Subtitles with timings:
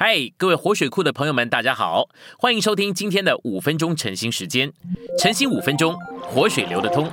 [0.00, 2.08] 嗨，各位活水库的朋友们，大家好，
[2.38, 4.72] 欢迎收听今天的五分钟晨兴时间。
[5.18, 7.10] 晨兴五分钟，活水流得通。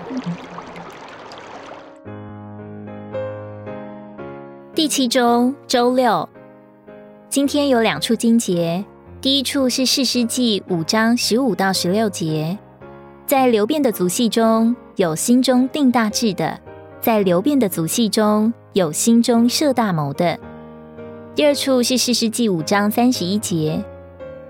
[4.75, 6.29] 第七周周六，
[7.27, 8.85] 今天有两处经节。
[9.19, 12.55] 第一处是四世纪五章十五到十六节，
[13.25, 16.61] 在流变的族系中有心中定大志的，
[17.01, 20.39] 在流变的族系中有心中设大谋的。
[21.35, 23.83] 第二处是四世纪五章三十一节，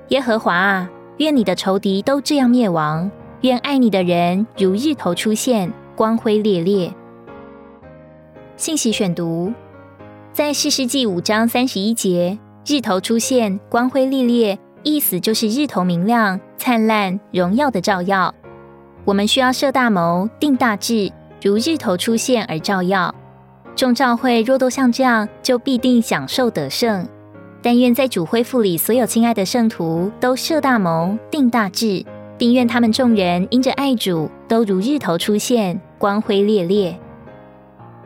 [0.10, 0.88] 耶和华啊，
[1.18, 3.10] 愿你的仇敌都这样灭亡，
[3.42, 6.94] 愿爱你的人如日头出现，光辉烈烈。
[8.56, 9.52] 信息选读，
[10.32, 12.38] 在四世纪五章三十一节，
[12.68, 18.32] 日头出现，光辉烈烈，意思就是日头明亮、灿烂、荣耀的照耀。
[19.06, 21.12] 我们需要设大谋、定大志，
[21.42, 23.16] 如日头出现而照耀。
[23.76, 27.08] 众教会若都像这样，就必定享受得胜。
[27.62, 32.06] 但愿在主恢复里，所有亲爱的圣徒都设大谋、定大志，
[32.38, 36.98] 并愿他们众人因着爱主，都如日头出现，光辉烈烈。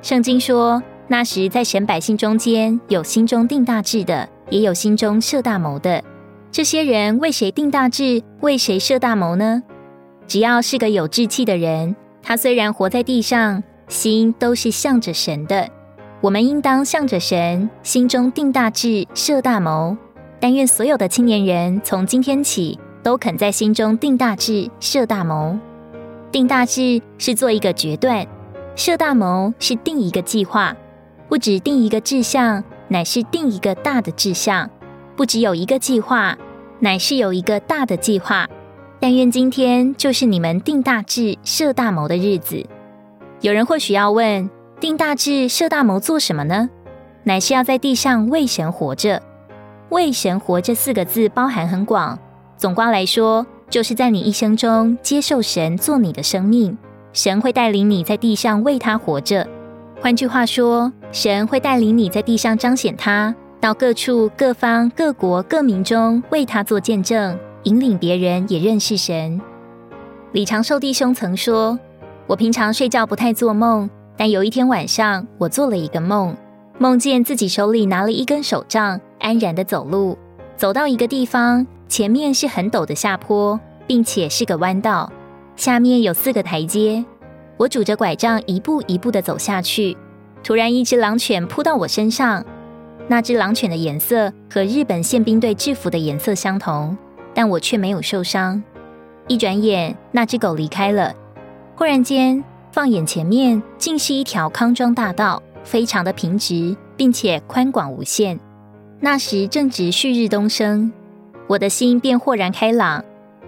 [0.01, 6.03] 圣经说，那时在神百姓中间，有心中定大志的，也有心中设大谋的。
[6.51, 9.61] 这些人为谁定大志，为谁设大谋呢？
[10.25, 13.61] 只要是个有志气的人，他虽然活在地上。
[13.89, 15.67] 心都是向着神的，
[16.21, 19.97] 我们应当向着神，心中定大志，设大谋。
[20.39, 25.57] 但愿所有的青年人从今天起都肯在心中定大志，设大谋。
[26.31, 28.27] 定大志是做一个决断，
[28.75, 30.75] 设大谋是定一个计划。
[31.27, 34.69] 不只定一个志向，乃是定一个大的志向；
[35.15, 36.37] 不只有一个计划，
[36.79, 38.47] 乃是有一个大的计划。
[38.99, 42.63] 但愿今天就是你们定大志、设大谋的日子。
[43.41, 44.49] 有人或许要问：
[44.81, 46.69] 定大志、设大谋做什么呢？
[47.23, 49.21] 乃是要在地上为神活着。
[49.89, 52.19] 为神活这四个字包含很广，
[52.57, 56.77] 总括来说，就是在你一生中接受神做你的生命，
[57.13, 59.47] 神会带领你在地上为他活着。
[60.01, 69.39] 换句话说，神会带领你在地上彰显他，到各处、各方、各国、各民中为他做见证，引领别人也认识神。
[70.33, 71.79] 李长寿弟兄曾说。
[72.29, 76.37] 我平常睡觉不太做梦，但有一天晚上，我做了一个梦，
[76.77, 80.15] 梦见自己手里拿了一根手杖，安然的走路，
[80.55, 85.11] 走到一个地方，前面是很陡的下坡，并且是个弯道，
[85.55, 87.03] 下面有四个台阶。
[87.57, 89.97] 我拄着拐杖，一步一步的走下去。
[90.43, 92.45] 突然，一只狼犬扑到我身上，
[93.07, 96.95] 那只狼犬的颜色和日本宪兵队制服的颜色相同，
[97.33, 98.61] 但我却没有受伤。
[99.27, 101.11] 一转眼，那只狗离开了。
[101.79, 108.37] 忽然间，放眼前面，竟是一条康庄大道，非常的平直，并且宽广无限。
[108.99, 110.91] 那时正值旭日东升，
[111.47, 113.01] 我的心便豁然开朗，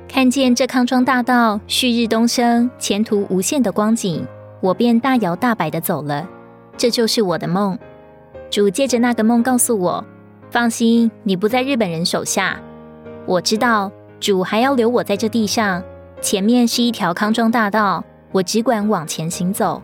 [0.08, 4.26] 看见这康庄大道旭日东升，前途无限的光景，
[4.62, 6.26] 我便大摇大摆的走了。
[6.78, 7.78] 这就是我的梦。
[8.50, 10.06] 主借着那个梦告诉我：
[10.50, 12.58] 放心，你不在日本人手下。
[13.26, 15.84] 我知道主还要留我在这地上，
[16.22, 18.02] 前面是一条康庄大道。
[18.32, 19.82] 我只管往前行走，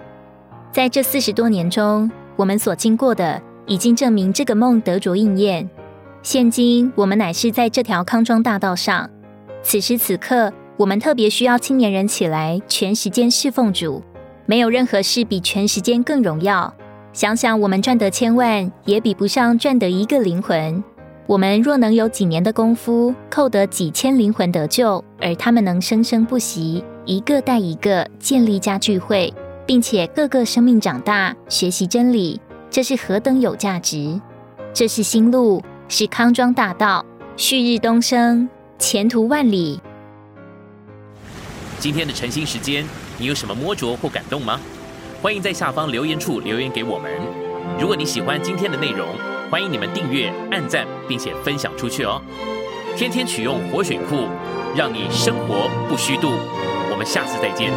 [0.72, 5.70] 在这四十多年中，我们所经过的已经证明这个梦得着应验。
[6.22, 9.10] 现今我们乃是在这条康庄大道上，
[9.62, 14.02] 此时此刻，我们特别需要青年人起来，全时间侍奉主。
[14.46, 16.74] 没有任何事比全时间更荣耀。
[17.12, 20.84] 想想我们赚得千万，也比不上赚得一个灵魂。
[21.26, 26.84] 我们若能有几年的功夫，扣得几千灵魂得救，而他们能生生不息。
[27.08, 29.34] 一个带一个建立家聚会，
[29.66, 32.38] 并且个个生命长大，学习真理，
[32.70, 34.20] 这是何等有价值！
[34.74, 37.06] 这是新路，是康庄大道，
[37.38, 39.80] 旭日东升，前途万里。
[41.80, 42.86] 今天的晨兴时间，
[43.18, 44.60] 你有什么摸着或感动吗？
[45.22, 47.10] 欢迎在下方留言处留言给我们。
[47.80, 49.08] 如果你喜欢今天的内容，
[49.50, 52.22] 欢迎你们订阅、按赞，并且分享出去哦。
[52.98, 54.28] 天天取用活水库，
[54.76, 56.34] 让你生活不虚度。
[56.98, 57.72] 我们下次再见。